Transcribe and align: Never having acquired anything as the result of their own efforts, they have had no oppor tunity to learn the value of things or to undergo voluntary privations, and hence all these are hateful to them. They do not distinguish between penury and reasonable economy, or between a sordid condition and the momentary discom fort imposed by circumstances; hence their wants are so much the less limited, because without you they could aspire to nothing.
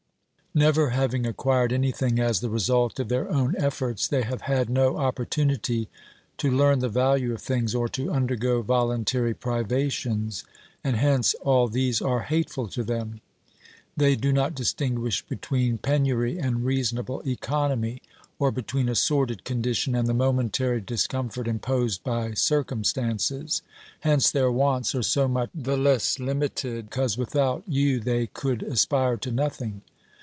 Never 0.53 0.89
having 0.89 1.25
acquired 1.25 1.71
anything 1.71 2.19
as 2.19 2.41
the 2.41 2.49
result 2.49 2.99
of 2.99 3.07
their 3.07 3.31
own 3.31 3.55
efforts, 3.57 4.05
they 4.05 4.23
have 4.23 4.41
had 4.41 4.69
no 4.69 4.95
oppor 4.95 5.25
tunity 5.25 5.87
to 6.39 6.51
learn 6.51 6.79
the 6.79 6.89
value 6.89 7.33
of 7.33 7.41
things 7.41 7.73
or 7.73 7.87
to 7.87 8.11
undergo 8.11 8.61
voluntary 8.61 9.33
privations, 9.33 10.43
and 10.83 10.97
hence 10.97 11.33
all 11.35 11.69
these 11.69 12.01
are 12.01 12.23
hateful 12.23 12.67
to 12.67 12.83
them. 12.83 13.21
They 13.95 14.17
do 14.17 14.33
not 14.33 14.53
distinguish 14.53 15.25
between 15.25 15.77
penury 15.77 16.37
and 16.37 16.65
reasonable 16.65 17.21
economy, 17.25 18.01
or 18.37 18.51
between 18.51 18.89
a 18.89 18.95
sordid 18.95 19.45
condition 19.45 19.95
and 19.95 20.05
the 20.05 20.13
momentary 20.13 20.81
discom 20.81 21.31
fort 21.31 21.47
imposed 21.47 22.03
by 22.03 22.33
circumstances; 22.33 23.61
hence 24.01 24.29
their 24.29 24.51
wants 24.51 24.93
are 24.95 25.01
so 25.01 25.29
much 25.29 25.49
the 25.55 25.77
less 25.77 26.19
limited, 26.19 26.89
because 26.89 27.17
without 27.17 27.63
you 27.69 28.01
they 28.01 28.27
could 28.27 28.63
aspire 28.63 29.15
to 29.15 29.31
nothing. 29.31 29.81